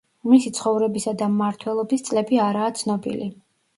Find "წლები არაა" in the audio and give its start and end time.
2.09-2.73